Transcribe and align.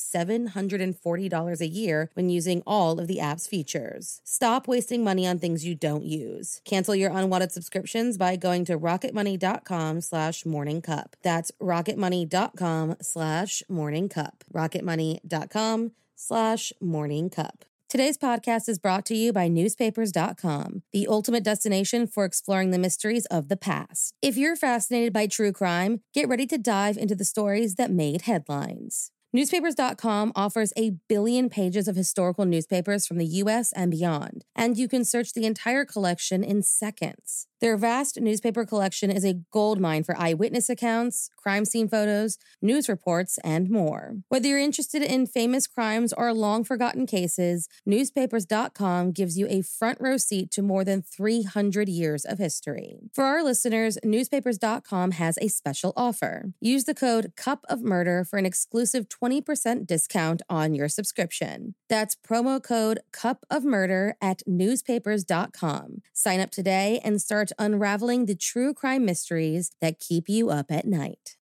$740 0.00 1.60
a 1.60 1.66
year 1.66 2.10
when 2.14 2.30
using 2.30 2.62
all 2.66 2.98
of 2.98 3.06
the 3.06 3.20
app's 3.20 3.46
features. 3.46 4.20
Stop 4.24 4.66
wasting 4.66 5.04
money 5.04 5.26
on 5.26 5.38
things 5.38 5.64
you 5.64 5.74
don't 5.74 6.04
use. 6.04 6.60
Cancel 6.64 6.94
your 6.94 7.10
unwanted 7.10 7.52
subscriptions 7.52 8.18
by 8.18 8.36
going 8.36 8.64
to 8.64 8.78
rocketmoney.com 8.78 10.00
slash 10.00 10.44
morning 10.46 10.82
cup. 10.82 11.16
That's 11.22 11.52
rocketmoney.com 11.60 12.96
slash 13.00 13.62
morning 13.68 14.08
cup. 14.08 14.44
rocketmoney.com 14.52 15.92
slash 16.16 16.72
morning 16.80 17.30
cup. 17.30 17.64
Today's 17.90 18.16
podcast 18.16 18.68
is 18.68 18.78
brought 18.78 19.04
to 19.06 19.16
you 19.16 19.32
by 19.32 19.48
newspapers.com, 19.48 20.82
the 20.92 21.08
ultimate 21.08 21.42
destination 21.42 22.06
for 22.06 22.24
exploring 22.24 22.70
the 22.70 22.78
mysteries 22.78 23.26
of 23.26 23.48
the 23.48 23.56
past. 23.56 24.14
If 24.22 24.36
you're 24.36 24.54
fascinated 24.54 25.12
by 25.12 25.26
true 25.26 25.50
crime, 25.50 26.02
get 26.14 26.28
ready 26.28 26.46
to 26.46 26.56
dive 26.56 26.96
into 26.96 27.16
the 27.16 27.24
stories 27.24 27.74
that 27.74 27.90
made 27.90 28.22
headlines. 28.22 29.10
Newspapers.com 29.32 30.32
offers 30.34 30.72
a 30.76 30.90
billion 31.08 31.48
pages 31.48 31.86
of 31.86 31.94
historical 31.94 32.44
newspapers 32.44 33.06
from 33.06 33.16
the 33.18 33.26
US 33.26 33.72
and 33.74 33.88
beyond, 33.88 34.44
and 34.56 34.76
you 34.76 34.88
can 34.88 35.04
search 35.04 35.34
the 35.34 35.46
entire 35.46 35.84
collection 35.84 36.42
in 36.42 36.62
seconds. 36.62 37.46
Their 37.60 37.76
vast 37.76 38.18
newspaper 38.18 38.64
collection 38.64 39.10
is 39.10 39.22
a 39.22 39.34
goldmine 39.52 40.02
for 40.02 40.16
eyewitness 40.18 40.70
accounts, 40.70 41.28
crime 41.36 41.66
scene 41.66 41.88
photos, 41.88 42.38
news 42.62 42.88
reports, 42.88 43.38
and 43.44 43.68
more. 43.68 44.16
Whether 44.30 44.48
you're 44.48 44.58
interested 44.58 45.02
in 45.02 45.26
famous 45.26 45.66
crimes 45.66 46.14
or 46.14 46.32
long 46.32 46.64
forgotten 46.64 47.06
cases, 47.06 47.68
newspapers.com 47.84 49.12
gives 49.12 49.36
you 49.36 49.46
a 49.50 49.60
front 49.60 50.00
row 50.00 50.16
seat 50.16 50.50
to 50.52 50.62
more 50.62 50.84
than 50.84 51.02
300 51.02 51.86
years 51.88 52.24
of 52.24 52.38
history. 52.38 52.96
For 53.14 53.24
our 53.24 53.44
listeners, 53.44 53.98
newspapers.com 54.02 55.10
has 55.12 55.36
a 55.42 55.48
special 55.48 55.92
offer. 55.96 56.52
Use 56.62 56.84
the 56.84 56.94
code 56.94 57.32
CUP 57.36 57.66
of 57.68 57.82
Murder 57.82 58.24
for 58.24 58.38
an 58.38 58.46
exclusive 58.46 59.10
20% 59.22 59.86
discount 59.86 60.42
on 60.48 60.74
your 60.74 60.88
subscription. 60.88 61.74
That's 61.88 62.16
promo 62.16 62.62
code 62.62 63.00
CUP 63.12 63.44
of 63.50 63.64
Murder 63.64 64.16
at 64.20 64.42
newspapers.com. 64.46 66.02
Sign 66.12 66.40
up 66.40 66.50
today 66.50 67.00
and 67.04 67.20
start 67.20 67.50
unraveling 67.58 68.26
the 68.26 68.34
true 68.34 68.72
crime 68.72 69.04
mysteries 69.04 69.72
that 69.80 69.98
keep 69.98 70.28
you 70.28 70.50
up 70.50 70.70
at 70.70 70.86
night. 70.86 71.36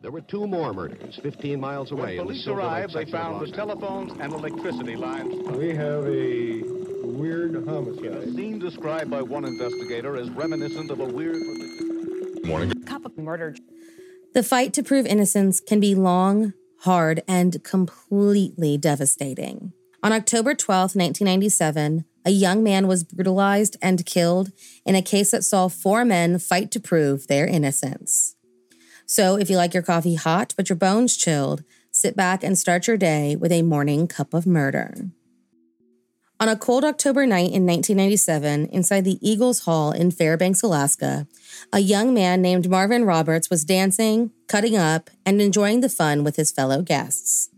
There 0.00 0.12
were 0.12 0.20
two 0.20 0.46
more 0.46 0.72
murders 0.72 1.18
15 1.22 1.60
miles 1.60 1.90
away. 1.90 2.18
When 2.18 2.28
police 2.28 2.46
arrived, 2.46 2.94
they 2.94 3.04
found 3.06 3.44
the 3.44 3.50
telephones 3.50 4.12
and 4.20 4.32
electricity 4.32 4.94
lines. 4.94 5.34
We 5.48 5.74
have 5.74 6.06
a 6.06 6.62
weird 7.02 7.66
homicide. 7.66 8.06
A 8.06 8.32
scene 8.32 8.60
described 8.60 9.10
by 9.10 9.22
one 9.22 9.44
investigator 9.44 10.16
as 10.16 10.30
reminiscent 10.30 10.92
of 10.92 11.00
a 11.00 11.04
weird. 11.04 11.42
Morning. 12.44 12.70
Cup 12.84 13.04
of 13.04 13.18
murder. 13.18 13.56
The 14.34 14.44
fight 14.44 14.72
to 14.74 14.84
prove 14.84 15.04
innocence 15.04 15.60
can 15.60 15.80
be 15.80 15.96
long, 15.96 16.52
hard, 16.80 17.22
and 17.26 17.62
completely 17.64 18.76
devastating. 18.76 19.72
On 20.02 20.12
October 20.12 20.54
12, 20.54 20.94
1997, 20.94 22.04
a 22.24 22.30
young 22.30 22.62
man 22.62 22.86
was 22.86 23.04
brutalized 23.04 23.76
and 23.82 24.06
killed 24.06 24.52
in 24.84 24.94
a 24.94 25.02
case 25.02 25.30
that 25.30 25.44
saw 25.44 25.68
four 25.68 26.04
men 26.04 26.38
fight 26.38 26.70
to 26.72 26.80
prove 26.80 27.26
their 27.26 27.46
innocence. 27.46 28.36
So, 29.06 29.36
if 29.36 29.48
you 29.48 29.56
like 29.56 29.74
your 29.74 29.82
coffee 29.82 30.14
hot 30.14 30.54
but 30.56 30.68
your 30.68 30.76
bones 30.76 31.16
chilled, 31.16 31.64
sit 31.90 32.14
back 32.14 32.44
and 32.44 32.58
start 32.58 32.86
your 32.86 32.96
day 32.96 33.34
with 33.34 33.50
a 33.50 33.62
morning 33.62 34.06
cup 34.06 34.34
of 34.34 34.46
murder. 34.46 35.10
On 36.40 36.48
a 36.48 36.56
cold 36.56 36.84
October 36.84 37.26
night 37.26 37.50
in 37.50 37.66
1997, 37.66 38.66
inside 38.66 39.04
the 39.04 39.18
Eagles 39.20 39.60
Hall 39.60 39.90
in 39.90 40.12
Fairbanks, 40.12 40.62
Alaska, 40.62 41.26
a 41.72 41.80
young 41.80 42.14
man 42.14 42.40
named 42.40 42.70
Marvin 42.70 43.04
Roberts 43.04 43.50
was 43.50 43.64
dancing, 43.64 44.30
cutting 44.46 44.76
up, 44.76 45.10
and 45.26 45.42
enjoying 45.42 45.80
the 45.80 45.88
fun 45.88 46.22
with 46.22 46.36
his 46.36 46.52
fellow 46.52 46.80
guests. 46.80 47.50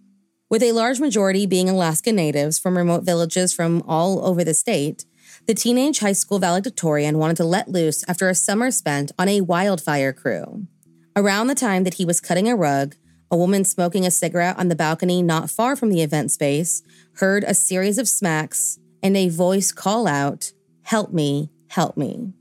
With 0.49 0.63
a 0.63 0.73
large 0.73 0.99
majority 0.99 1.45
being 1.45 1.69
Alaska 1.69 2.11
natives 2.11 2.59
from 2.59 2.79
remote 2.79 3.03
villages 3.03 3.53
from 3.53 3.83
all 3.87 4.25
over 4.25 4.43
the 4.43 4.55
state, 4.55 5.05
the 5.47 5.53
teenage 5.53 5.99
high 5.99 6.13
school 6.13 6.39
valedictorian 6.39 7.19
wanted 7.19 7.37
to 7.37 7.45
let 7.45 7.69
loose 7.69 8.03
after 8.09 8.31
a 8.31 8.35
summer 8.35 8.71
spent 8.71 9.13
on 9.19 9.29
a 9.29 9.43
wildfire 9.43 10.15
crew. 10.15 10.67
Around 11.15 11.49
the 11.49 11.55
time 11.55 11.85
that 11.85 11.95
he 11.95 12.07
was 12.07 12.19
cutting 12.19 12.49
a 12.49 12.57
rug, 12.57 12.97
a 13.31 13.37
woman 13.37 13.65
smoking 13.65 14.05
a 14.05 14.11
cigarette 14.11 14.59
on 14.59 14.69
the 14.69 14.75
balcony 14.75 15.23
not 15.23 15.51
far 15.51 15.77
from 15.77 15.91
the 15.91 16.03
event 16.03 16.31
space 16.31 16.83
heard 17.15 17.45
a 17.45 17.55
series 17.55 17.99
of 17.99 18.09
smacks 18.09 18.79
and 19.03 19.17
a 19.17 19.29
voice 19.29 19.73
call 19.73 20.07
out, 20.07 20.53
Help 20.83 21.13
me, 21.13 21.51
help 21.69 21.97
me. 21.97 22.33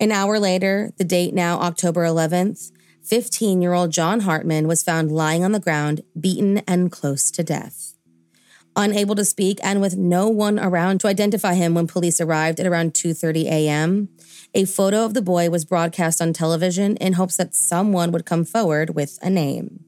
An 0.00 0.10
hour 0.10 0.38
later, 0.38 0.92
the 0.96 1.04
date 1.04 1.34
now 1.34 1.60
October 1.60 2.04
11th, 2.04 2.72
15 3.02 3.60
year 3.60 3.72
old 3.72 3.92
John 3.92 4.20
Hartman 4.20 4.66
was 4.66 4.82
found 4.82 5.12
lying 5.12 5.44
on 5.44 5.52
the 5.52 5.60
ground, 5.60 6.02
beaten 6.18 6.58
and 6.66 6.90
close 6.90 7.30
to 7.32 7.42
death. 7.42 7.96
Unable 8.74 9.14
to 9.16 9.24
speak 9.24 9.58
and 9.62 9.82
with 9.82 9.96
no 9.96 10.28
one 10.28 10.58
around 10.58 11.00
to 11.00 11.08
identify 11.08 11.54
him 11.54 11.74
when 11.74 11.86
police 11.86 12.20
arrived 12.20 12.58
at 12.58 12.66
around 12.66 12.94
2:30 12.94 13.44
a.m., 13.44 14.08
a 14.54 14.64
photo 14.64 15.04
of 15.04 15.12
the 15.14 15.22
boy 15.22 15.50
was 15.50 15.66
broadcast 15.66 16.22
on 16.22 16.32
television 16.32 16.96
in 16.96 17.14
hopes 17.14 17.36
that 17.36 17.54
someone 17.54 18.12
would 18.12 18.24
come 18.24 18.44
forward 18.44 18.94
with 18.94 19.18
a 19.20 19.28
name. 19.28 19.84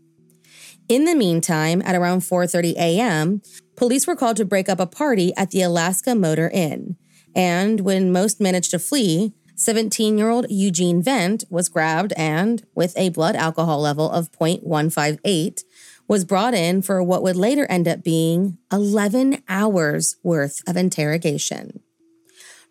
In 0.88 1.06
the 1.06 1.14
meantime, 1.14 1.80
at 1.84 1.94
around 1.94 2.20
4:30 2.20 2.74
a.m., 2.74 3.42
police 3.76 4.06
were 4.06 4.16
called 4.16 4.36
to 4.36 4.44
break 4.44 4.68
up 4.68 4.80
a 4.80 4.86
party 4.86 5.32
at 5.36 5.50
the 5.50 5.62
Alaska 5.62 6.14
Motor 6.14 6.50
Inn. 6.52 6.96
And 7.34 7.80
when 7.80 8.12
most 8.12 8.40
managed 8.40 8.70
to 8.72 8.78
flee, 8.78 9.32
17-year-old 9.56 10.46
Eugene 10.50 11.02
Vent 11.02 11.44
was 11.48 11.68
grabbed 11.68 12.12
and 12.16 12.64
with 12.74 12.96
a 12.96 13.08
blood 13.10 13.36
alcohol 13.36 13.80
level 13.80 14.10
of 14.10 14.30
0.158 14.32 15.62
was 16.06 16.24
brought 16.24 16.54
in 16.54 16.82
for 16.82 17.02
what 17.02 17.22
would 17.22 17.36
later 17.36 17.64
end 17.66 17.88
up 17.88 18.02
being 18.02 18.58
11 18.72 19.42
hours 19.48 20.16
worth 20.22 20.60
of 20.68 20.76
interrogation. 20.76 21.80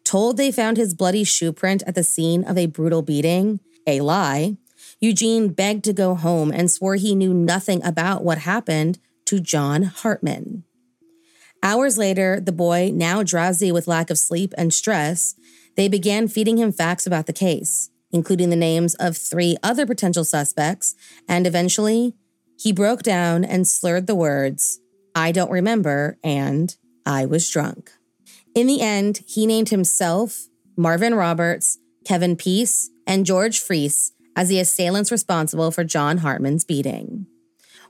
Told 0.04 0.38
they 0.38 0.52
found 0.52 0.78
his 0.78 0.94
bloody 0.94 1.24
shoe 1.24 1.54
print 1.54 1.84
at 1.88 1.96
the 1.96 2.04
scene 2.04 2.44
of 2.44 2.58
a 2.58 2.68
brutal 2.68 3.02
beating, 3.02 3.60
a 3.88 4.02
lie, 4.02 4.58
Eugene 5.04 5.50
begged 5.50 5.84
to 5.84 5.92
go 5.92 6.16
home 6.16 6.50
and 6.50 6.72
swore 6.72 6.96
he 6.96 7.14
knew 7.14 7.34
nothing 7.34 7.84
about 7.84 8.24
what 8.24 8.38
happened 8.38 9.00
to 9.26 9.42
John 9.42 9.84
Hartman. 9.84 10.64
Hours 11.62 11.98
later, 11.98 12.40
the 12.40 12.54
boy, 12.54 12.90
now 12.94 13.22
drowsy 13.22 13.70
with 13.70 13.86
lack 13.86 14.10
of 14.10 14.18
sleep 14.18 14.54
and 14.58 14.74
stress, 14.74 15.36
they 15.76 15.90
began 15.90 16.30
feeding 16.30 16.58
him 16.58 16.72
facts 16.72 17.06
about 17.06 17.26
the 17.26 17.34
case, 17.34 17.90
including 18.14 18.50
the 18.50 18.56
names 18.56 18.96
of 18.96 19.18
three 19.18 19.58
other 19.62 19.86
potential 19.86 20.24
suspects, 20.24 20.96
and 21.28 21.46
eventually, 21.46 22.16
he 22.58 22.72
broke 22.72 23.04
down 23.04 23.44
and 23.44 23.68
slurred 23.68 24.08
the 24.08 24.16
words, 24.16 24.80
I 25.14 25.34
don't 25.34 25.52
remember, 25.52 26.18
and 26.24 26.74
I 27.06 27.26
was 27.26 27.50
drunk. 27.50 27.92
In 28.56 28.68
the 28.68 28.80
end, 28.80 29.20
he 29.28 29.46
named 29.46 29.68
himself, 29.68 30.48
Marvin 30.78 31.14
Roberts, 31.14 31.78
Kevin 32.06 32.38
Pease, 32.38 32.90
and 33.06 33.26
George 33.26 33.60
Frese 33.60 34.13
as 34.36 34.50
the 34.50 34.60
assailants 34.60 35.12
responsible 35.12 35.72
for 35.72 35.84
John 35.84 36.20
Hartman's 36.20 36.66
beating. 36.66 37.28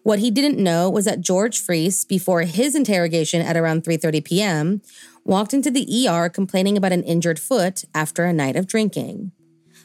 What 0.04 0.20
he 0.20 0.32
didn't 0.32 0.62
know 0.62 0.90
was 0.90 1.06
that 1.06 1.22
George 1.22 1.62
Frese, 1.62 2.06
before 2.06 2.42
his 2.42 2.76
interrogation 2.76 3.42
at 3.42 3.56
around 3.56 3.84
3:30 3.84 4.24
p.m., 4.24 4.82
walked 5.24 5.54
into 5.54 5.72
the 5.72 6.08
ER 6.08 6.28
complaining 6.30 6.78
about 6.78 6.92
an 6.92 7.04
injured 7.04 7.40
foot 7.40 7.86
after 7.96 8.26
a 8.26 8.34
night 8.34 8.58
of 8.58 8.68
drinking. 8.68 9.32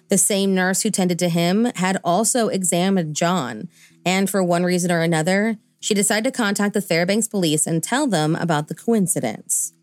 The 0.09 0.19
same 0.19 0.55
nurse 0.55 0.83
who 0.83 0.91
tended 0.91 1.19
to 1.21 1.29
him 1.29 1.71
had 1.77 2.01
also 2.03 2.49
examined 2.49 3.15
John, 3.15 3.69
and 4.05 4.29
for 4.29 4.43
one 4.43 4.65
reason 4.65 4.91
or 4.91 5.03
another, 5.03 5.59
she 5.81 5.95
decided 5.95 6.25
to 6.25 6.37
contact 6.37 6.75
the 6.75 6.81
Fairbanks 6.81 7.29
police 7.29 7.67
and 7.67 7.83
tell 7.83 8.07
them 8.07 8.35
about 8.35 8.69
the 8.69 8.75
coincidence. 8.75 9.75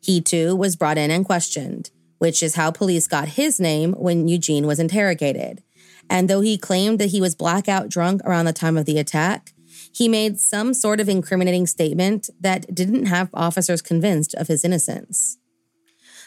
He 0.00 0.20
too 0.20 0.56
was 0.56 0.76
brought 0.76 0.96
in 0.96 1.10
and 1.10 1.24
questioned, 1.24 1.90
which 2.18 2.42
is 2.42 2.54
how 2.54 2.70
police 2.70 3.06
got 3.06 3.30
his 3.30 3.60
name 3.60 3.92
when 3.92 4.28
Eugene 4.28 4.66
was 4.66 4.78
interrogated. 4.78 5.62
And 6.08 6.28
though 6.28 6.40
he 6.40 6.58
claimed 6.58 6.98
that 6.98 7.10
he 7.10 7.20
was 7.20 7.34
blackout 7.34 7.88
drunk 7.88 8.22
around 8.24 8.44
the 8.44 8.52
time 8.52 8.76
of 8.76 8.86
the 8.86 8.98
attack, 8.98 9.52
he 9.92 10.08
made 10.08 10.40
some 10.40 10.74
sort 10.74 11.00
of 11.00 11.08
incriminating 11.08 11.66
statement 11.66 12.28
that 12.40 12.74
didn't 12.74 13.06
have 13.06 13.30
officers 13.32 13.82
convinced 13.82 14.34
of 14.34 14.48
his 14.48 14.64
innocence. 14.64 15.38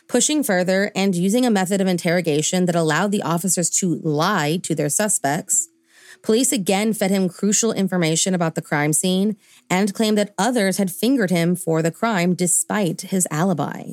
Pushing 0.08 0.42
further 0.44 0.92
and 0.96 1.14
using 1.14 1.46
a 1.46 1.52
method 1.52 1.80
of 1.80 1.88
interrogation 1.88 2.66
that 2.66 2.76
allowed 2.76 3.12
the 3.12 3.22
officers 3.22 3.70
to 3.70 4.00
lie 4.04 4.60
to 4.64 4.74
their 4.74 4.90
suspects, 4.90 5.70
police 6.24 6.52
again 6.52 6.94
fed 6.94 7.12
him 7.12 7.30
crucial 7.30 7.72
information 7.72 8.34
about 8.34 8.56
the 8.56 8.62
crime 8.62 8.92
scene 8.92 9.38
and 9.70 9.94
claimed 9.94 10.18
that 10.18 10.34
others 10.36 10.78
had 10.78 10.92
fingered 10.92 11.30
him 11.30 11.56
for 11.56 11.84
the 11.84 11.92
crime 11.92 12.34
despite 12.34 13.02
his 13.02 13.28
alibi. 13.30 13.92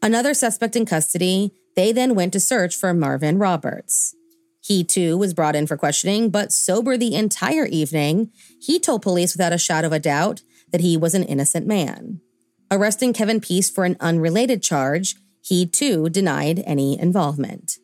Another 0.00 0.34
suspect 0.34 0.76
in 0.76 0.86
custody, 0.86 1.52
they 1.74 1.90
then 1.90 2.14
went 2.14 2.32
to 2.32 2.40
search 2.40 2.76
for 2.76 2.94
Marvin 2.94 3.38
Roberts. 3.38 4.14
He 4.66 4.82
too 4.82 5.16
was 5.16 5.32
brought 5.32 5.54
in 5.54 5.68
for 5.68 5.76
questioning, 5.76 6.28
but 6.28 6.52
sober 6.52 6.96
the 6.96 7.14
entire 7.14 7.66
evening, 7.66 8.32
he 8.60 8.80
told 8.80 9.02
police 9.02 9.32
without 9.32 9.52
a 9.52 9.58
shadow 9.58 9.86
of 9.86 9.92
a 9.92 10.00
doubt 10.00 10.42
that 10.72 10.80
he 10.80 10.96
was 10.96 11.14
an 11.14 11.22
innocent 11.22 11.68
man. 11.68 12.20
Arresting 12.68 13.12
Kevin 13.12 13.40
Pease 13.40 13.70
for 13.70 13.84
an 13.84 13.96
unrelated 14.00 14.64
charge, 14.64 15.14
he 15.40 15.66
too 15.66 16.08
denied 16.08 16.64
any 16.66 16.98
involvement. 16.98 17.78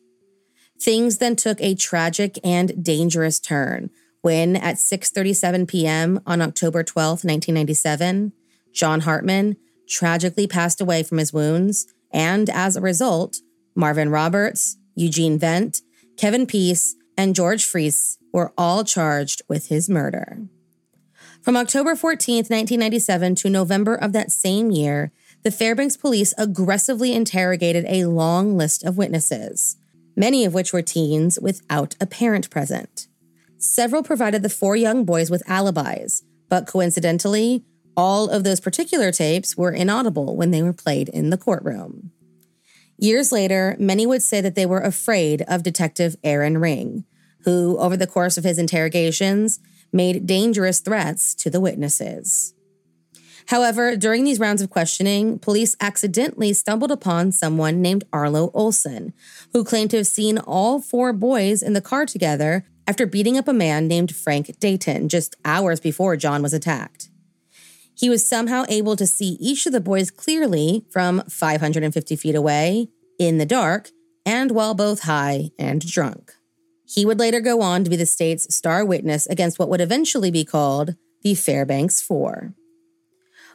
Things 0.77 1.19
then 1.19 1.37
took 1.37 1.61
a 1.61 1.73
tragic 1.73 2.37
and 2.43 2.83
dangerous 2.83 3.39
turn 3.39 3.89
when 4.19 4.57
at 4.57 4.75
6:37 4.75 5.69
p.m. 5.69 6.19
on 6.25 6.41
October 6.41 6.83
12, 6.83 7.23
1997, 7.23 8.33
John 8.73 9.01
Hartman 9.01 9.55
tragically 9.87 10.47
passed 10.47 10.81
away 10.81 11.01
from 11.01 11.17
his 11.17 11.31
wounds, 11.31 11.87
and 12.11 12.49
as 12.49 12.75
a 12.75 12.81
result, 12.81 13.37
Marvin 13.73 14.09
Roberts, 14.09 14.75
Eugene 14.95 15.39
Vent, 15.39 15.81
Kevin 16.17 16.45
Pease, 16.45 16.95
and 17.17 17.35
George 17.35 17.65
Frese 17.65 18.17
were 18.31 18.53
all 18.57 18.83
charged 18.83 19.41
with 19.47 19.67
his 19.67 19.89
murder. 19.89 20.47
From 21.41 21.57
October 21.57 21.95
14, 21.95 22.37
1997 22.37 23.35
to 23.35 23.49
November 23.49 23.95
of 23.95 24.13
that 24.13 24.31
same 24.31 24.71
year, 24.71 25.11
the 25.43 25.51
Fairbanks 25.51 25.97
police 25.97 26.33
aggressively 26.37 27.13
interrogated 27.13 27.85
a 27.87 28.05
long 28.05 28.55
list 28.55 28.83
of 28.83 28.97
witnesses, 28.97 29.75
many 30.15 30.45
of 30.45 30.53
which 30.53 30.71
were 30.71 30.81
teens 30.81 31.37
without 31.41 31.95
a 31.99 32.05
parent 32.05 32.49
present. 32.49 33.07
Several 33.57 34.03
provided 34.03 34.41
the 34.41 34.49
four 34.49 34.75
young 34.75 35.03
boys 35.03 35.29
with 35.29 35.43
alibis, 35.49 36.23
but 36.49 36.67
coincidentally, 36.67 37.65
all 37.95 38.29
of 38.29 38.43
those 38.43 38.59
particular 38.59 39.11
tapes 39.11 39.57
were 39.57 39.71
inaudible 39.71 40.35
when 40.35 40.51
they 40.51 40.63
were 40.63 40.73
played 40.73 41.09
in 41.09 41.29
the 41.29 41.37
courtroom. 41.37 42.11
Years 42.97 43.31
later, 43.31 43.75
many 43.79 44.05
would 44.05 44.21
say 44.21 44.41
that 44.41 44.55
they 44.55 44.65
were 44.65 44.79
afraid 44.79 45.43
of 45.47 45.63
Detective 45.63 46.15
Aaron 46.23 46.57
Ring, 46.57 47.05
who, 47.43 47.77
over 47.77 47.97
the 47.97 48.07
course 48.07 48.37
of 48.37 48.43
his 48.43 48.57
interrogations, 48.57 49.59
made 49.91 50.25
dangerous 50.25 50.79
threats 50.79 51.35
to 51.35 51.49
the 51.49 51.59
witnesses. 51.59 52.53
However, 53.47 53.95
during 53.95 54.23
these 54.23 54.39
rounds 54.39 54.61
of 54.61 54.69
questioning, 54.69 55.37
police 55.37 55.75
accidentally 55.81 56.53
stumbled 56.53 56.91
upon 56.91 57.31
someone 57.31 57.81
named 57.81 58.05
Arlo 58.13 58.51
Olson, 58.53 59.13
who 59.51 59.65
claimed 59.65 59.91
to 59.91 59.97
have 59.97 60.07
seen 60.07 60.37
all 60.37 60.79
four 60.79 61.11
boys 61.11 61.61
in 61.61 61.73
the 61.73 61.81
car 61.81 62.05
together 62.05 62.65
after 62.87 63.05
beating 63.05 63.37
up 63.37 63.47
a 63.47 63.53
man 63.53 63.87
named 63.87 64.15
Frank 64.15 64.59
Dayton 64.59 65.09
just 65.09 65.35
hours 65.43 65.79
before 65.79 66.15
John 66.15 66.41
was 66.41 66.53
attacked. 66.53 67.09
He 68.03 68.09
was 68.09 68.27
somehow 68.27 68.65
able 68.67 68.97
to 68.97 69.07
see 69.07 69.37
each 69.39 69.65
of 69.65 69.71
the 69.71 69.79
boys 69.79 70.11
clearly 70.11 70.83
from 70.89 71.23
550 71.29 72.17
feet 72.17 72.35
away, 72.35 72.89
in 73.17 73.37
the 73.37 73.45
dark, 73.45 73.91
and 74.25 74.51
while 74.51 74.73
both 74.73 75.03
high 75.03 75.51
and 75.57 75.79
drunk. 75.79 76.33
He 76.85 77.05
would 77.05 77.17
later 77.17 77.39
go 77.39 77.61
on 77.61 77.85
to 77.85 77.89
be 77.89 77.95
the 77.95 78.05
state's 78.05 78.53
star 78.53 78.83
witness 78.83 79.25
against 79.27 79.57
what 79.57 79.69
would 79.69 79.79
eventually 79.79 80.31
be 80.31 80.43
called 80.43 80.97
the 81.21 81.33
Fairbanks 81.33 82.01
Four. 82.01 82.53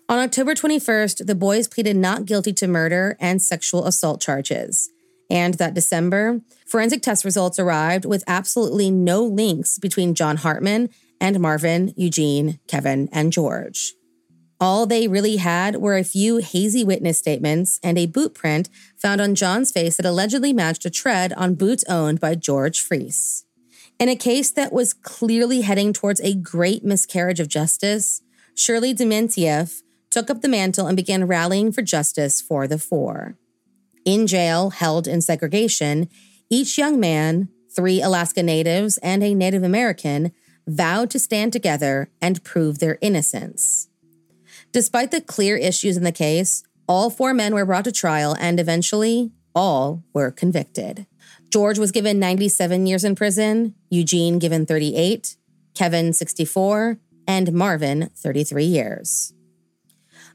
On 0.09 0.19
October 0.19 0.55
21st, 0.55 1.27
the 1.27 1.35
boys 1.35 1.69
pleaded 1.69 1.99
not 1.99 2.25
guilty 2.25 2.55
to 2.55 2.67
murder 2.67 3.19
and 3.21 3.43
sexual 3.43 3.85
assault 3.85 4.23
charges. 4.23 4.89
And 5.29 5.53
that 5.57 5.75
December, 5.75 6.41
forensic 6.67 7.03
test 7.03 7.23
results 7.23 7.59
arrived 7.59 8.07
with 8.07 8.25
absolutely 8.27 8.91
no 8.91 9.23
links 9.25 9.79
between 9.79 10.15
John 10.15 10.39
Hartman 10.39 10.89
and 11.21 11.39
Marvin, 11.39 11.93
Eugene, 11.99 12.61
Kevin, 12.67 13.11
and 13.13 13.31
George. 13.31 13.93
All 14.61 14.87
they 14.87 15.07
really 15.07 15.37
had 15.37 15.77
were 15.77 15.97
a 15.97 16.03
few 16.03 16.39
hazy 16.39 16.83
witness 16.83 17.19
statements 17.19 17.79
and 17.83 17.97
a 17.97 18.07
boot 18.07 18.35
print 18.35 18.69
found 18.97 19.21
on 19.21 19.37
John's 19.37 19.71
face 19.71 19.97
that 19.97 20.07
allegedly 20.07 20.53
matched 20.53 20.85
a 20.85 20.91
tread 20.91 21.33
on 21.35 21.55
boots 21.55 21.85
owned 21.89 22.19
by 22.19 22.35
George 22.35 22.81
Frese. 22.81 23.45
In 24.01 24.09
a 24.09 24.17
case 24.17 24.51
that 24.51 24.73
was 24.73 24.95
clearly 24.95 25.61
heading 25.61 25.93
towards 25.93 26.21
a 26.21 26.35
great 26.35 26.85
miscarriage 26.85 27.39
of 27.39 27.49
justice, 27.49 28.23
Shirley 28.55 28.93
Demientieff 28.95 29.83
took 30.11 30.29
up 30.29 30.41
the 30.41 30.49
mantle 30.49 30.89
and 30.89 30.97
began 30.97 31.27
rallying 31.27 31.71
for 31.71 31.83
justice 31.83 32.41
for 32.41 32.67
the 32.67 32.79
four. 32.79 33.37
In 34.05 34.27
jail, 34.27 34.71
held 34.71 35.07
in 35.07 35.21
segregation, 35.21 36.09
each 36.51 36.79
young 36.79 36.99
man, 36.99 37.49
three 37.71 38.01
Alaska 38.01 38.43
natives, 38.43 38.99
and 38.99 39.23
a 39.23 39.35
Native 39.35 39.63
American 39.63 40.33
vowed 40.67 41.11
to 41.11 41.19
stand 41.19 41.53
together 41.53 42.11
and 42.21 42.43
prove 42.43 42.79
their 42.79 42.99
innocence. 43.01 43.88
Despite 44.79 45.11
the 45.11 45.21
clear 45.21 45.57
issues 45.57 45.97
in 45.97 46.05
the 46.05 46.13
case, 46.13 46.63
all 46.87 47.11
four 47.11 47.35
men 47.35 47.53
were 47.53 47.67
brought 47.67 47.83
to 47.87 47.91
trial 47.91 48.37
and 48.39 48.61
eventually 48.61 49.33
all 49.53 50.05
were 50.15 50.31
convicted. 50.31 51.05
George 51.51 51.81
was 51.81 51.91
given 51.91 52.21
97 52.21 52.87
years 52.87 53.03
in 53.03 53.17
prison, 53.17 53.75
Eugene 53.91 54.39
given 54.39 54.67
38, 54.67 55.35
Kevin 55.75 56.13
64, 56.13 57.01
and 57.27 57.53
Marvin 57.53 58.11
33 58.15 58.67
years. 58.67 59.33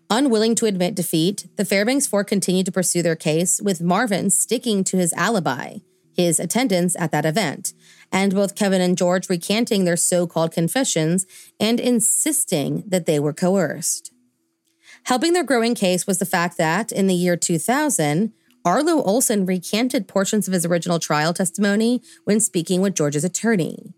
Unwilling 0.10 0.56
to 0.56 0.66
admit 0.66 0.94
defeat, 0.94 1.48
the 1.56 1.64
Fairbanks 1.64 2.06
Four 2.06 2.26
continued 2.26 2.66
to 2.66 2.72
pursue 2.74 3.02
their 3.02 3.16
case, 3.16 3.62
with 3.62 3.82
Marvin 3.82 4.30
sticking 4.30 4.84
to 4.84 4.98
his 4.98 5.14
alibi, 5.14 5.78
his 6.18 6.38
attendance 6.38 6.98
at 7.00 7.12
that 7.12 7.26
event, 7.26 7.72
and 8.12 8.36
both 8.36 8.56
Kevin 8.56 8.82
and 8.82 8.98
George 8.98 9.30
recanting 9.30 9.86
their 9.86 9.96
so 9.96 10.28
called 10.28 10.52
confessions 10.52 11.26
and 11.62 11.80
insisting 11.80 12.84
that 12.86 13.06
they 13.06 13.22
were 13.22 13.32
coerced. 13.32 14.13
Helping 15.06 15.34
their 15.34 15.44
growing 15.44 15.76
case 15.76 16.08
was 16.08 16.20
the 16.20 16.26
fact 16.26 16.58
that, 16.58 16.92
in 16.92 17.08
the 17.08 17.14
year 17.14 17.36
2000, 17.36 18.32
Arlo 18.66 19.02
Olson 19.04 19.46
recanted 19.46 20.08
portions 20.08 20.48
of 20.48 20.54
his 20.54 20.66
original 20.66 20.98
trial 20.98 21.34
testimony 21.34 22.02
when 22.24 22.40
speaking 22.40 22.80
with 22.80 22.96
George's 22.96 23.26
attorney. 23.26 23.94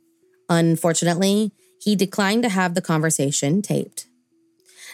Unfortunately, 0.49 1.51
he 1.79 1.95
declined 1.95 2.41
to 2.41 2.49
have 2.49 2.73
the 2.73 2.81
conversation 2.81 3.61
taped. 3.61 4.07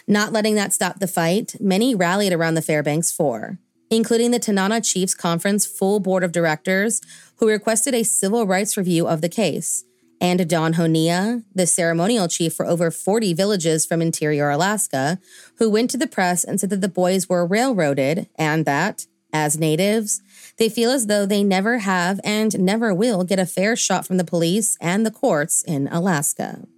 Not 0.06 0.32
letting 0.32 0.54
that 0.56 0.74
stop 0.74 0.98
the 0.98 1.06
fight, 1.06 1.54
many 1.58 1.94
rallied 1.94 2.32
around 2.34 2.54
the 2.54 2.62
Fairbanks 2.62 3.10
Four, 3.10 3.58
including 3.90 4.30
the 4.30 4.38
Tanana 4.38 4.82
Chiefs 4.82 5.14
Conference 5.14 5.64
full 5.64 6.00
board 6.00 6.22
of 6.22 6.32
directors, 6.32 7.00
who 7.36 7.48
requested 7.48 7.94
a 7.94 8.02
civil 8.02 8.46
rights 8.46 8.76
review 8.76 9.06
of 9.06 9.22
the 9.22 9.28
case, 9.28 9.84
and 10.22 10.48
Don 10.48 10.74
Honea, 10.74 11.42
the 11.52 11.66
ceremonial 11.66 12.28
chief 12.28 12.54
for 12.54 12.64
over 12.64 12.92
40 12.92 13.34
villages 13.34 13.84
from 13.84 14.00
interior 14.00 14.50
Alaska, 14.50 15.18
who 15.58 15.68
went 15.68 15.90
to 15.90 15.96
the 15.96 16.06
press 16.06 16.44
and 16.44 16.60
said 16.60 16.70
that 16.70 16.80
the 16.80 16.88
boys 16.88 17.28
were 17.28 17.44
railroaded 17.44 18.28
and 18.36 18.64
that, 18.64 19.06
as 19.32 19.58
natives, 19.58 20.22
they 20.58 20.68
feel 20.68 20.92
as 20.92 21.08
though 21.08 21.26
they 21.26 21.42
never 21.42 21.78
have 21.78 22.20
and 22.22 22.60
never 22.60 22.94
will 22.94 23.24
get 23.24 23.40
a 23.40 23.46
fair 23.46 23.74
shot 23.74 24.06
from 24.06 24.16
the 24.16 24.24
police 24.24 24.78
and 24.80 25.04
the 25.04 25.10
courts 25.10 25.64
in 25.64 25.88
Alaska. 25.88 26.68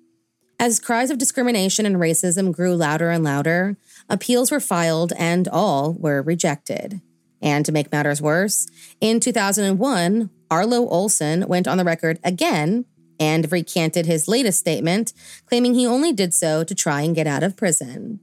As 0.58 0.80
cries 0.80 1.10
of 1.10 1.18
discrimination 1.18 1.84
and 1.84 1.96
racism 1.96 2.50
grew 2.50 2.74
louder 2.74 3.10
and 3.10 3.22
louder, 3.22 3.76
appeals 4.08 4.50
were 4.50 4.60
filed 4.60 5.12
and 5.18 5.48
all 5.48 5.92
were 5.92 6.22
rejected. 6.22 7.02
And 7.42 7.66
to 7.66 7.72
make 7.72 7.92
matters 7.92 8.22
worse, 8.22 8.66
in 9.02 9.20
2001, 9.20 10.30
Arlo 10.50 10.88
Olson 10.88 11.46
went 11.46 11.68
on 11.68 11.76
the 11.76 11.84
record 11.84 12.18
again 12.24 12.86
and 13.18 13.50
recanted 13.50 14.06
his 14.06 14.28
latest 14.28 14.59
statement, 14.59 15.12
claiming 15.47 15.75
he 15.75 15.87
only 15.87 16.12
did 16.12 16.35
so 16.35 16.64
to 16.64 16.75
try 16.75 17.02
and 17.02 17.14
get 17.14 17.26
out 17.26 17.42
of 17.42 17.56
prison. 17.56 18.21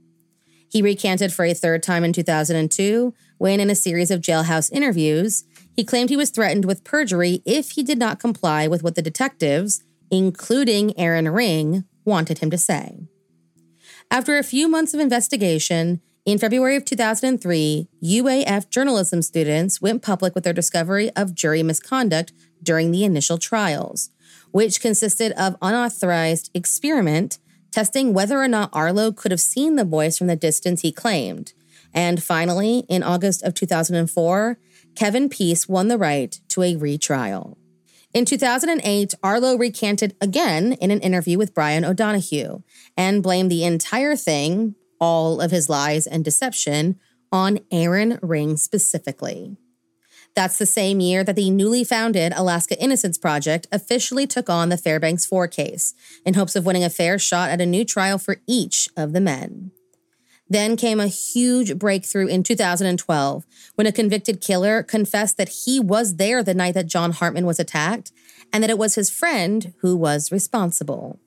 He 0.70 0.82
recanted 0.82 1.34
for 1.34 1.44
a 1.44 1.54
third 1.54 1.84
time 1.84 2.04
in 2.04 2.14
2002 2.14 3.14
when, 3.38 3.60
in 3.60 3.70
a 3.70 3.76
series 3.76 4.12
of 4.12 4.22
jailhouse 4.22 4.72
interviews, 4.72 5.44
he 5.76 5.84
claimed 5.84 6.10
he 6.10 6.18
was 6.18 6.30
threatened 6.30 6.66
with 6.66 6.84
perjury 6.84 7.42
if 7.46 7.72
he 7.72 7.84
did 7.84 7.98
not 7.98 8.20
comply 8.20 8.68
with 8.68 8.84
what 8.84 8.96
the 8.96 9.02
detectives, 9.02 9.84
including 10.10 10.98
Aaron 10.98 11.28
Ring, 11.30 11.84
wanted 12.06 12.40
him 12.40 12.50
to 12.52 12.58
say. 12.58 13.00
After 14.10 14.38
a 14.38 14.44
few 14.44 14.68
months 14.68 14.94
of 14.94 15.00
investigation, 15.00 16.02
in 16.24 16.38
February 16.38 16.76
of 16.76 16.86
2003, 16.86 17.88
UAF 18.04 18.70
journalism 18.70 19.22
students 19.22 19.82
went 19.82 20.04
public 20.04 20.36
with 20.36 20.44
their 20.44 20.54
discovery 20.54 21.10
of 21.16 21.34
jury 21.34 21.64
misconduct 21.64 22.32
during 22.62 22.92
the 22.92 23.04
initial 23.04 23.38
trials, 23.38 24.10
which 24.52 24.82
consisted 24.82 25.32
of 25.34 25.56
unauthorized 25.62 26.50
experiment 26.54 27.40
testing 27.72 28.14
whether 28.14 28.38
or 28.38 28.48
not 28.48 28.70
Arlo 28.74 29.12
could 29.12 29.32
have 29.32 29.40
seen 29.40 29.76
the 29.76 29.86
boys 29.86 30.18
from 30.18 30.28
the 30.28 30.36
distance 30.36 30.82
he 30.82 30.92
claimed. 30.92 31.54
And 31.94 32.22
finally, 32.22 32.86
in 32.90 33.04
August 33.04 33.44
of 33.44 33.54
2004, 33.54 34.58
Kevin 34.96 35.30
Pease 35.30 35.68
won 35.68 35.88
the 35.88 35.98
right 35.98 36.40
to 36.50 36.64
a 36.64 36.76
retrial. 36.76 37.58
In 38.14 38.26
2008, 38.26 39.14
Arlo 39.24 39.58
recanted 39.58 40.16
again 40.20 40.74
in 40.74 40.92
an 40.92 41.00
interview 41.00 41.38
with 41.38 41.54
Brian 41.54 41.86
O'Donoghue 41.86 42.62
and 42.98 43.24
blamed 43.24 43.50
the 43.50 43.64
entire 43.64 44.18
thing, 44.18 44.76
all 45.00 45.40
of 45.40 45.52
his 45.52 45.70
lies 45.70 46.08
and 46.08 46.24
deception, 46.24 47.00
on 47.32 47.60
Aaron 47.72 48.20
Ring 48.22 48.58
specifically. 48.58 49.56
That's 50.34 50.58
the 50.58 50.66
same 50.66 51.02
year 51.02 51.24
that 51.24 51.36
the 51.36 51.50
newly 51.50 51.84
founded 51.84 52.32
Alaska 52.36 52.80
Innocence 52.82 53.18
Project 53.18 53.68
officially 53.72 54.26
took 54.26 54.50
on 54.50 54.70
the 54.70 54.78
Fairbanks 54.78 55.26
4 55.26 55.48
case 55.48 55.94
in 56.26 56.36
hopes 56.36 56.56
of 56.56 56.66
winning 56.66 56.84
a 56.84 56.90
fair 56.90 57.20
shot 57.20 57.50
at 57.50 57.60
a 57.60 57.66
new 57.66 57.84
trial 57.84 58.18
for 58.18 58.38
each 58.48 58.88
of 58.96 59.12
the 59.12 59.22
men. 59.22 59.72
Then 60.50 60.76
came 60.76 61.00
a 61.00 61.08
huge 61.08 61.78
breakthrough 61.78 62.28
in 62.28 62.44
2012 62.44 63.46
when 63.76 63.88
a 63.88 63.92
convicted 63.92 64.42
killer 64.42 64.84
confessed 64.84 65.38
that 65.38 65.64
he 65.66 65.80
was 65.80 66.18
there 66.18 66.44
the 66.44 66.54
night 66.54 66.74
that 66.74 66.88
John 66.88 67.12
Hartman 67.12 67.46
was 67.46 67.60
attacked 67.60 68.12
and 68.52 68.62
that 68.62 68.70
it 68.70 68.78
was 68.78 68.96
his 68.96 69.10
friend 69.10 69.74
who 69.80 69.96
was 69.96 70.32
responsible. 70.32 71.20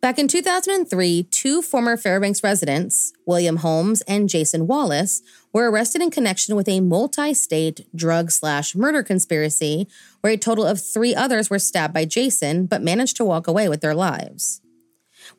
Back 0.00 0.18
in 0.18 0.28
2003, 0.28 1.24
two 1.24 1.60
former 1.60 1.94
Fairbanks 1.98 2.42
residents, 2.42 3.12
William 3.26 3.56
Holmes 3.56 4.00
and 4.02 4.30
Jason 4.30 4.66
Wallace, 4.66 5.20
were 5.52 5.70
arrested 5.70 6.00
in 6.00 6.10
connection 6.10 6.56
with 6.56 6.70
a 6.70 6.80
multi-state 6.80 7.86
drug 7.94 8.30
slash 8.30 8.74
murder 8.74 9.02
conspiracy 9.02 9.86
where 10.22 10.32
a 10.32 10.38
total 10.38 10.64
of 10.64 10.80
three 10.80 11.14
others 11.14 11.50
were 11.50 11.58
stabbed 11.58 11.92
by 11.92 12.06
Jason 12.06 12.64
but 12.64 12.80
managed 12.80 13.18
to 13.18 13.26
walk 13.26 13.46
away 13.46 13.68
with 13.68 13.82
their 13.82 13.94
lives. 13.94 14.62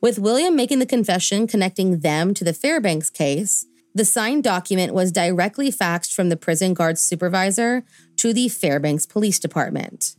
With 0.00 0.20
William 0.20 0.54
making 0.54 0.78
the 0.78 0.86
confession 0.86 1.48
connecting 1.48 1.98
them 1.98 2.32
to 2.32 2.44
the 2.44 2.54
Fairbanks 2.54 3.10
case, 3.10 3.66
the 3.96 4.04
signed 4.04 4.44
document 4.44 4.94
was 4.94 5.10
directly 5.10 5.72
faxed 5.72 6.14
from 6.14 6.28
the 6.28 6.36
prison 6.36 6.72
guard 6.72 6.98
supervisor 6.98 7.82
to 8.18 8.32
the 8.32 8.48
Fairbanks 8.48 9.06
Police 9.06 9.40
Department. 9.40 10.14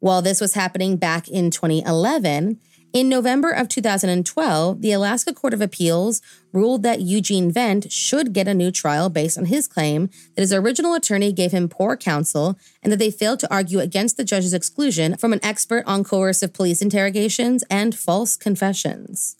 While 0.00 0.22
this 0.22 0.40
was 0.40 0.54
happening 0.54 0.96
back 0.96 1.28
in 1.28 1.50
2011, 1.50 2.60
in 2.94 3.08
November 3.08 3.50
of 3.50 3.68
2012, 3.68 4.80
the 4.80 4.92
Alaska 4.92 5.34
Court 5.34 5.52
of 5.52 5.60
Appeals 5.60 6.22
ruled 6.52 6.82
that 6.82 7.02
Eugene 7.02 7.52
Vent 7.52 7.92
should 7.92 8.32
get 8.32 8.48
a 8.48 8.54
new 8.54 8.70
trial 8.70 9.10
based 9.10 9.36
on 9.36 9.44
his 9.44 9.68
claim 9.68 10.08
that 10.34 10.40
his 10.40 10.54
original 10.54 10.94
attorney 10.94 11.30
gave 11.30 11.52
him 11.52 11.68
poor 11.68 11.96
counsel 11.96 12.58
and 12.82 12.90
that 12.90 12.98
they 12.98 13.10
failed 13.10 13.40
to 13.40 13.52
argue 13.52 13.78
against 13.78 14.16
the 14.16 14.24
judge's 14.24 14.54
exclusion 14.54 15.16
from 15.18 15.34
an 15.34 15.44
expert 15.44 15.84
on 15.86 16.02
coercive 16.02 16.54
police 16.54 16.80
interrogations 16.80 17.62
and 17.68 17.94
false 17.94 18.36
confessions. 18.38 19.36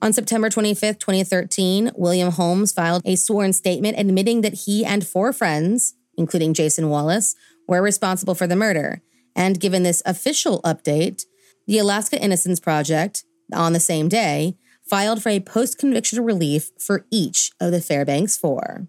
On 0.00 0.12
September 0.12 0.48
25, 0.48 0.98
2013, 0.98 1.92
William 1.96 2.30
Holmes 2.30 2.72
filed 2.72 3.02
a 3.04 3.16
sworn 3.16 3.52
statement 3.52 3.98
admitting 3.98 4.40
that 4.42 4.54
he 4.54 4.84
and 4.84 5.06
four 5.06 5.32
friends, 5.32 5.94
including 6.16 6.54
Jason 6.54 6.88
Wallace, 6.88 7.34
were 7.66 7.82
responsible 7.82 8.34
for 8.34 8.46
the 8.46 8.56
murder. 8.56 9.02
And 9.34 9.60
given 9.60 9.82
this 9.82 10.02
official 10.04 10.60
update, 10.62 11.24
the 11.66 11.78
Alaska 11.78 12.20
Innocence 12.20 12.60
Project, 12.60 13.24
on 13.52 13.72
the 13.72 13.80
same 13.80 14.08
day, 14.08 14.56
filed 14.84 15.22
for 15.22 15.28
a 15.28 15.40
post 15.40 15.78
conviction 15.78 16.24
relief 16.24 16.70
for 16.78 17.06
each 17.10 17.52
of 17.60 17.70
the 17.70 17.80
Fairbanks 17.80 18.36
Four. 18.36 18.88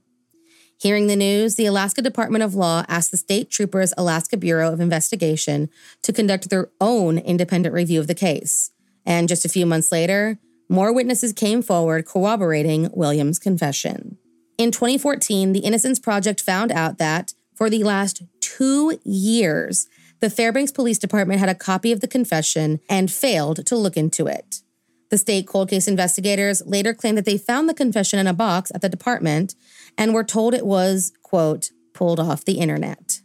Hearing 0.79 1.07
the 1.07 1.15
news, 1.15 1.55
the 1.55 1.65
Alaska 1.65 2.01
Department 2.01 2.43
of 2.43 2.55
Law 2.55 2.83
asked 2.89 3.11
the 3.11 3.17
State 3.17 3.49
Troopers 3.49 3.93
Alaska 3.97 4.35
Bureau 4.35 4.73
of 4.73 4.81
Investigation 4.81 5.69
to 6.01 6.11
conduct 6.11 6.49
their 6.49 6.71
own 6.81 7.17
independent 7.17 7.73
review 7.73 8.01
of 8.01 8.07
the 8.07 8.15
case. 8.15 8.71
And 9.05 9.29
just 9.29 9.45
a 9.45 9.49
few 9.49 9.65
months 9.65 9.91
later, 9.93 10.39
more 10.67 10.91
witnesses 10.93 11.31
came 11.31 11.61
forward 11.61 12.05
corroborating 12.05 12.89
Williams' 12.93 13.39
confession. 13.39 14.17
In 14.57 14.71
2014, 14.71 15.53
the 15.53 15.59
Innocence 15.59 15.99
Project 15.99 16.41
found 16.41 16.71
out 16.71 16.97
that, 16.97 17.33
for 17.55 17.69
the 17.69 17.83
last 17.83 18.23
two 18.41 18.99
years, 19.03 19.87
the 20.23 20.29
Fairbanks 20.29 20.71
Police 20.71 20.99
Department 20.99 21.41
had 21.41 21.49
a 21.49 21.53
copy 21.53 21.91
of 21.91 21.99
the 21.99 22.07
confession 22.07 22.79
and 22.87 23.11
failed 23.11 23.65
to 23.65 23.75
look 23.75 23.97
into 23.97 24.25
it. 24.25 24.61
The 25.09 25.17
state 25.17 25.45
cold 25.45 25.69
case 25.69 25.85
investigators 25.85 26.63
later 26.65 26.93
claimed 26.93 27.17
that 27.17 27.25
they 27.25 27.37
found 27.37 27.67
the 27.67 27.73
confession 27.73 28.19
in 28.19 28.25
a 28.25 28.33
box 28.33 28.71
at 28.73 28.79
the 28.79 28.87
department 28.87 29.53
and 29.97 30.13
were 30.13 30.23
told 30.23 30.53
it 30.53 30.65
was, 30.65 31.11
quote, 31.23 31.71
pulled 31.93 32.21
off 32.21 32.45
the 32.45 32.59
internet. 32.59 33.19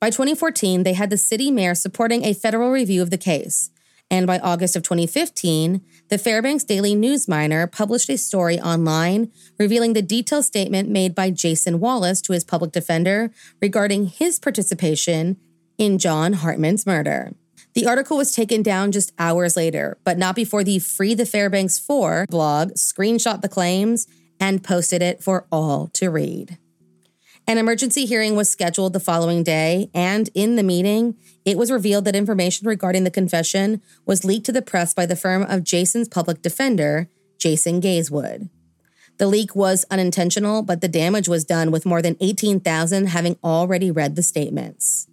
By 0.00 0.10
2014, 0.10 0.82
they 0.82 0.94
had 0.94 1.10
the 1.10 1.16
city 1.16 1.52
mayor 1.52 1.76
supporting 1.76 2.24
a 2.24 2.34
federal 2.34 2.72
review 2.72 3.02
of 3.02 3.10
the 3.10 3.16
case. 3.16 3.70
And 4.10 4.26
by 4.26 4.40
August 4.40 4.74
of 4.74 4.82
2015, 4.82 5.80
the 6.08 6.18
Fairbanks 6.18 6.64
Daily 6.64 6.96
News 6.96 7.28
Miner 7.28 7.68
published 7.68 8.10
a 8.10 8.18
story 8.18 8.58
online 8.58 9.30
revealing 9.60 9.92
the 9.92 10.02
detailed 10.02 10.44
statement 10.44 10.88
made 10.88 11.14
by 11.14 11.30
Jason 11.30 11.78
Wallace 11.78 12.20
to 12.22 12.32
his 12.32 12.42
public 12.42 12.72
defender 12.72 13.30
regarding 13.60 14.06
his 14.06 14.40
participation 14.40 15.36
in 15.82 15.98
John 15.98 16.34
Hartman's 16.34 16.86
murder. 16.86 17.32
The 17.74 17.88
article 17.88 18.16
was 18.16 18.36
taken 18.36 18.62
down 18.62 18.92
just 18.92 19.10
hours 19.18 19.56
later, 19.56 19.98
but 20.04 20.16
not 20.16 20.36
before 20.36 20.62
the 20.62 20.78
Free 20.78 21.12
the 21.12 21.26
Fairbanks 21.26 21.76
4 21.76 22.26
blog 22.30 22.74
screenshot 22.74 23.42
the 23.42 23.48
claims 23.48 24.06
and 24.38 24.62
posted 24.62 25.02
it 25.02 25.24
for 25.24 25.44
all 25.50 25.88
to 25.94 26.08
read. 26.08 26.56
An 27.48 27.58
emergency 27.58 28.06
hearing 28.06 28.36
was 28.36 28.48
scheduled 28.48 28.92
the 28.92 29.00
following 29.00 29.42
day, 29.42 29.90
and 29.92 30.30
in 30.34 30.54
the 30.54 30.62
meeting, 30.62 31.16
it 31.44 31.58
was 31.58 31.72
revealed 31.72 32.04
that 32.04 32.14
information 32.14 32.68
regarding 32.68 33.02
the 33.02 33.10
confession 33.10 33.82
was 34.06 34.24
leaked 34.24 34.46
to 34.46 34.52
the 34.52 34.62
press 34.62 34.94
by 34.94 35.04
the 35.04 35.16
firm 35.16 35.42
of 35.42 35.64
Jason's 35.64 36.06
public 36.06 36.42
defender, 36.42 37.08
Jason 37.38 37.80
Gazewood. 37.80 38.50
The 39.18 39.26
leak 39.26 39.56
was 39.56 39.84
unintentional, 39.90 40.62
but 40.62 40.80
the 40.80 40.86
damage 40.86 41.26
was 41.26 41.44
done 41.44 41.72
with 41.72 41.84
more 41.84 42.02
than 42.02 42.16
18,000 42.20 43.06
having 43.06 43.36
already 43.42 43.90
read 43.90 44.14
the 44.14 44.22
statements. 44.22 45.08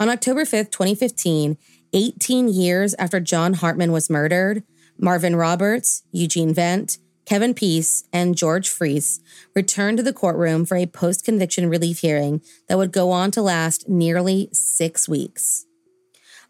On 0.00 0.08
October 0.08 0.44
5th, 0.46 0.70
2015, 0.70 1.58
18 1.92 2.48
years 2.48 2.94
after 2.98 3.20
John 3.20 3.52
Hartman 3.52 3.92
was 3.92 4.08
murdered, 4.08 4.62
Marvin 4.98 5.36
Roberts, 5.36 6.04
Eugene 6.10 6.54
Vent, 6.54 6.96
Kevin 7.26 7.52
Pease, 7.52 8.04
and 8.10 8.34
George 8.34 8.70
Frese 8.70 9.20
returned 9.54 9.98
to 9.98 10.02
the 10.02 10.14
courtroom 10.14 10.64
for 10.64 10.78
a 10.78 10.86
post 10.86 11.22
conviction 11.26 11.68
relief 11.68 11.98
hearing 11.98 12.40
that 12.66 12.78
would 12.78 12.92
go 12.92 13.10
on 13.10 13.30
to 13.32 13.42
last 13.42 13.90
nearly 13.90 14.48
six 14.54 15.06
weeks. 15.06 15.66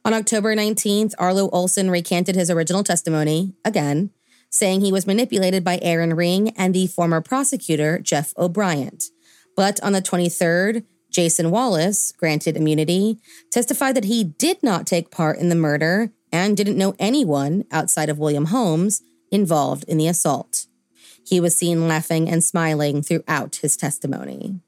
On 0.04 0.14
October 0.14 0.54
19th, 0.54 1.14
Arlo 1.18 1.50
Olson 1.50 1.90
recanted 1.90 2.36
his 2.36 2.50
original 2.50 2.84
testimony, 2.84 3.54
again, 3.64 4.10
saying 4.48 4.80
he 4.80 4.92
was 4.92 5.08
manipulated 5.08 5.64
by 5.64 5.80
Aaron 5.82 6.14
Ring 6.14 6.50
and 6.50 6.72
the 6.72 6.86
former 6.86 7.20
prosecutor, 7.20 7.98
Jeff 7.98 8.32
O'Bryant. 8.38 9.06
But 9.56 9.82
on 9.82 9.92
the 9.92 10.00
23rd, 10.00 10.84
Jason 11.10 11.50
Wallace, 11.50 12.12
granted 12.12 12.56
immunity, 12.56 13.18
testified 13.50 13.96
that 13.96 14.04
he 14.04 14.24
did 14.24 14.62
not 14.62 14.86
take 14.86 15.10
part 15.10 15.38
in 15.38 15.48
the 15.48 15.54
murder 15.54 16.12
and 16.32 16.56
didn't 16.56 16.78
know 16.78 16.94
anyone 16.98 17.64
outside 17.70 18.08
of 18.08 18.18
William 18.18 18.46
Holmes 18.46 19.02
involved 19.30 19.84
in 19.84 19.98
the 19.98 20.08
assault. 20.08 20.66
He 21.26 21.40
was 21.40 21.54
seen 21.54 21.88
laughing 21.88 22.28
and 22.28 22.42
smiling 22.42 23.02
throughout 23.02 23.56
his 23.56 23.76
testimony. 23.76 24.60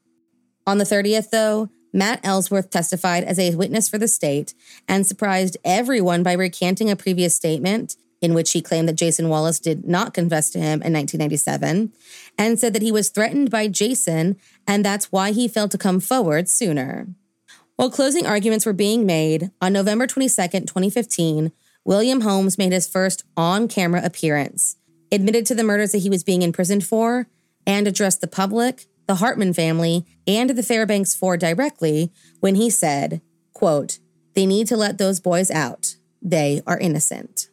On 0.65 0.77
the 0.77 0.85
30th, 0.85 1.29
though, 1.29 1.69
Matt 1.91 2.21
Ellsworth 2.23 2.69
testified 2.69 3.23
as 3.23 3.37
a 3.37 3.55
witness 3.55 3.87
for 3.87 3.97
the 3.97 4.07
state 4.07 4.53
and 4.87 5.05
surprised 5.05 5.57
everyone 5.63 6.23
by 6.23 6.33
recanting 6.33 6.89
a 6.89 6.95
previous 6.95 7.35
statement 7.35 7.95
in 8.23 8.33
which 8.33 8.53
he 8.53 8.61
claimed 8.61 8.87
that 8.87 8.95
Jason 8.95 9.27
Wallace 9.27 9.59
did 9.59 9.85
not 9.85 10.13
confess 10.13 10.49
to 10.51 10.57
him 10.57 10.81
in 10.81 10.93
1997, 10.93 11.91
and 12.37 12.59
said 12.59 12.73
that 12.73 12.81
he 12.81 12.91
was 12.91 13.09
threatened 13.09 13.51
by 13.51 13.67
Jason 13.67 14.37
and 14.65 14.83
that's 14.83 15.11
why 15.11 15.31
he 15.31 15.47
failed 15.49 15.71
to 15.71 15.77
come 15.77 15.99
forward 15.99 16.47
sooner. 16.47 17.07
While 17.75 17.91
closing 17.91 18.25
arguments 18.25 18.65
were 18.65 18.73
being 18.73 19.05
made, 19.05 19.51
on 19.61 19.73
November 19.73 20.07
22, 20.07 20.29
2015, 20.29 21.51
William 21.83 22.21
Holmes 22.21 22.57
made 22.57 22.71
his 22.71 22.87
first 22.87 23.25
on 23.35 23.67
camera 23.67 24.01
appearance, 24.05 24.77
admitted 25.11 25.45
to 25.47 25.55
the 25.55 25.63
murders 25.63 25.91
that 25.91 25.97
he 25.97 26.09
was 26.09 26.23
being 26.23 26.43
imprisoned 26.43 26.85
for, 26.85 27.27
and 27.67 27.87
addressed 27.87 28.21
the 28.21 28.27
public, 28.27 28.85
the 29.05 29.15
Hartman 29.15 29.53
family, 29.53 30.05
and 30.25 30.51
the 30.51 30.63
Fairbanks 30.63 31.13
Four 31.13 31.35
directly 31.35 32.09
when 32.39 32.55
he 32.55 32.69
said, 32.69 33.21
quote, 33.51 33.99
They 34.33 34.45
need 34.45 34.67
to 34.67 34.77
let 34.77 34.97
those 34.97 35.19
boys 35.19 35.51
out. 35.51 35.97
They 36.21 36.61
are 36.65 36.79
innocent. 36.79 37.49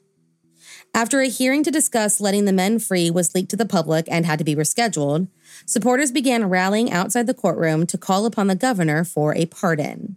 After 0.92 1.20
a 1.20 1.28
hearing 1.28 1.62
to 1.64 1.70
discuss 1.70 2.20
letting 2.20 2.44
the 2.44 2.52
men 2.52 2.78
free 2.78 3.10
was 3.10 3.34
leaked 3.34 3.50
to 3.50 3.56
the 3.56 3.64
public 3.64 4.06
and 4.10 4.26
had 4.26 4.38
to 4.38 4.44
be 4.44 4.56
rescheduled, 4.56 5.28
supporters 5.64 6.10
began 6.10 6.48
rallying 6.48 6.90
outside 6.90 7.26
the 7.26 7.34
courtroom 7.34 7.86
to 7.86 7.98
call 7.98 8.26
upon 8.26 8.48
the 8.48 8.56
governor 8.56 9.04
for 9.04 9.34
a 9.34 9.46
pardon. 9.46 10.16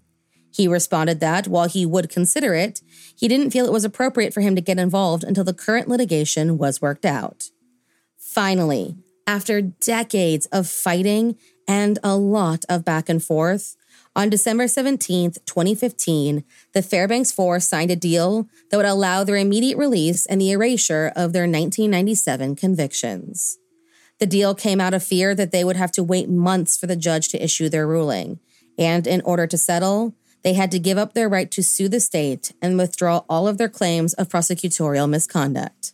He 0.51 0.67
responded 0.67 1.19
that, 1.19 1.47
while 1.47 1.67
he 1.67 1.85
would 1.85 2.09
consider 2.09 2.53
it, 2.53 2.81
he 3.15 3.27
didn't 3.27 3.51
feel 3.51 3.65
it 3.65 3.71
was 3.71 3.85
appropriate 3.85 4.33
for 4.33 4.41
him 4.41 4.55
to 4.55 4.61
get 4.61 4.77
involved 4.77 5.23
until 5.23 5.43
the 5.43 5.53
current 5.53 5.87
litigation 5.87 6.57
was 6.57 6.81
worked 6.81 7.05
out. 7.05 7.49
Finally, 8.17 8.95
after 9.25 9.61
decades 9.61 10.45
of 10.47 10.67
fighting 10.67 11.37
and 11.67 11.97
a 12.03 12.15
lot 12.15 12.65
of 12.67 12.85
back 12.85 13.09
and 13.09 13.23
forth, 13.23 13.75
on 14.15 14.29
December 14.29 14.67
17, 14.67 15.33
2015, 15.45 16.43
the 16.73 16.81
Fairbanks 16.81 17.31
Four 17.31 17.59
signed 17.59 17.89
a 17.89 17.95
deal 17.95 18.47
that 18.69 18.77
would 18.77 18.85
allow 18.85 19.23
their 19.23 19.37
immediate 19.37 19.77
release 19.77 20.25
and 20.25 20.39
the 20.39 20.51
erasure 20.51 21.11
of 21.15 21.33
their 21.33 21.43
1997 21.43 22.55
convictions. 22.55 23.57
The 24.19 24.27
deal 24.27 24.53
came 24.53 24.79
out 24.79 24.93
of 24.93 25.03
fear 25.03 25.33
that 25.33 25.51
they 25.51 25.63
would 25.63 25.75
have 25.75 25.91
to 25.93 26.03
wait 26.03 26.29
months 26.29 26.77
for 26.77 26.85
the 26.85 26.95
judge 26.95 27.29
to 27.29 27.43
issue 27.43 27.69
their 27.69 27.87
ruling. 27.87 28.39
And 28.77 29.07
in 29.07 29.21
order 29.21 29.47
to 29.47 29.57
settle, 29.57 30.15
they 30.43 30.53
had 30.53 30.71
to 30.71 30.79
give 30.79 30.97
up 30.97 31.13
their 31.13 31.29
right 31.29 31.49
to 31.51 31.63
sue 31.63 31.89
the 31.89 31.99
state 31.99 32.53
and 32.61 32.77
withdraw 32.77 33.23
all 33.27 33.47
of 33.47 33.57
their 33.57 33.69
claims 33.69 34.13
of 34.13 34.29
prosecutorial 34.29 35.09
misconduct. 35.09 35.93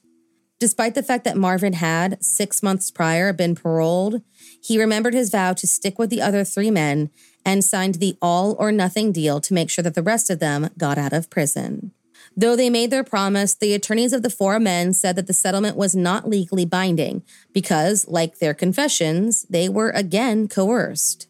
Despite 0.59 0.93
the 0.93 1.03
fact 1.03 1.23
that 1.23 1.37
Marvin 1.37 1.73
had, 1.73 2.21
six 2.23 2.61
months 2.61 2.91
prior, 2.91 3.31
been 3.31 3.55
paroled, 3.55 4.21
he 4.61 4.79
remembered 4.79 5.13
his 5.13 5.29
vow 5.29 5.53
to 5.53 5.65
stick 5.65 5.97
with 5.97 6.09
the 6.09 6.21
other 6.21 6.43
three 6.43 6.69
men 6.69 7.11
and 7.46 7.63
signed 7.63 7.96
the 7.96 8.17
all 8.22 8.55
or 8.60 8.72
nothing 8.72 9.12
deal 9.12 9.39
to 9.41 9.53
make 9.53 9.69
sure 9.69 9.84
that 9.84 9.96
the 9.96 10.03
rest 10.03 10.29
of 10.29 10.39
them 10.39 10.69
got 10.77 10.98
out 10.98 11.13
of 11.13 11.29
prison. 11.29 11.91
Though 12.36 12.55
they 12.55 12.69
made 12.69 12.91
their 12.91 13.03
promise, 13.03 13.53
the 13.55 13.74
attorneys 13.74 14.13
of 14.13 14.24
the 14.24 14.29
four 14.29 14.60
men 14.60 14.93
said 14.93 15.15
that 15.15 15.27
the 15.27 15.34
settlement 15.34 15.75
was 15.75 15.96
not 15.96 16.29
legally 16.29 16.65
binding 16.65 17.24
because, 17.53 18.08
like 18.08 18.39
their 18.39 18.53
confessions, 18.53 19.43
they 19.50 19.67
were 19.67 19.89
again 19.89 20.48
coerced. 20.48 21.27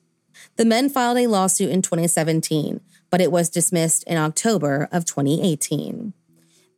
The 0.58 0.66
men 0.66 0.90
filed 0.90 1.18
a 1.18 1.28
lawsuit 1.28 1.70
in 1.70 1.82
2017, 1.82 2.82
but 3.10 3.22
it 3.22 3.32
was 3.32 3.50
dismissed 3.50 4.04
in 4.04 4.18
October 4.18 4.90
of 4.92 5.06
2018. 5.06 6.14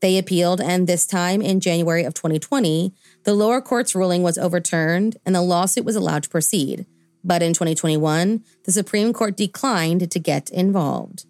They 0.02 0.18
appealed, 0.18 0.62
and 0.62 0.88
this 0.88 1.06
time 1.06 1.42
in 1.42 1.60
January 1.60 2.04
of 2.04 2.14
2020, 2.14 2.94
the 3.24 3.34
lower 3.34 3.62
court's 3.62 3.96
ruling 3.96 4.24
was 4.24 4.38
overturned 4.38 5.18
and 5.26 5.36
the 5.36 5.42
lawsuit 5.42 5.86
was 5.86 5.96
allowed 5.96 6.24
to 6.24 6.30
proceed. 6.30 6.86
But 7.24 7.42
in 7.42 7.54
2021, 7.54 8.44
the 8.66 8.72
Supreme 8.72 9.14
Court 9.14 9.38
declined 9.38 10.10
to 10.12 10.20
get 10.20 10.50
involved. 10.50 11.26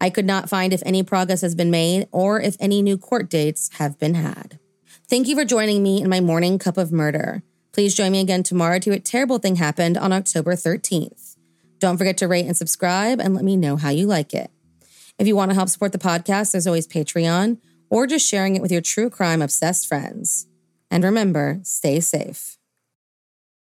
I 0.00 0.10
could 0.10 0.26
not 0.26 0.48
find 0.48 0.72
if 0.72 0.82
any 0.84 1.02
progress 1.02 1.40
has 1.40 1.54
been 1.54 1.70
made 1.70 2.08
or 2.12 2.40
if 2.40 2.56
any 2.60 2.82
new 2.82 2.98
court 2.98 3.30
dates 3.30 3.70
have 3.74 3.98
been 3.98 4.14
had. 4.14 4.58
Thank 5.08 5.28
you 5.28 5.36
for 5.36 5.44
joining 5.44 5.82
me 5.82 6.02
in 6.02 6.08
my 6.08 6.20
morning 6.20 6.58
cup 6.58 6.76
of 6.76 6.92
murder. 6.92 7.42
Please 7.72 7.94
join 7.94 8.12
me 8.12 8.20
again 8.20 8.42
tomorrow 8.42 8.78
to 8.78 8.90
hear 8.90 8.94
what 8.94 9.04
terrible 9.04 9.38
thing 9.38 9.56
happened 9.56 9.96
on 9.96 10.12
October 10.12 10.54
13th. 10.54 11.36
Don't 11.78 11.98
forget 11.98 12.16
to 12.18 12.28
rate 12.28 12.46
and 12.46 12.56
subscribe 12.56 13.20
and 13.20 13.34
let 13.34 13.44
me 13.44 13.56
know 13.56 13.76
how 13.76 13.90
you 13.90 14.06
like 14.06 14.32
it. 14.32 14.50
If 15.18 15.26
you 15.26 15.36
want 15.36 15.50
to 15.50 15.54
help 15.54 15.68
support 15.68 15.92
the 15.92 15.98
podcast, 15.98 16.52
there's 16.52 16.66
always 16.66 16.86
Patreon 16.86 17.58
or 17.90 18.06
just 18.06 18.28
sharing 18.28 18.56
it 18.56 18.62
with 18.62 18.72
your 18.72 18.80
true 18.80 19.10
crime 19.10 19.42
obsessed 19.42 19.86
friends. 19.86 20.46
And 20.90 21.04
remember, 21.04 21.60
stay 21.62 22.00
safe. 22.00 22.58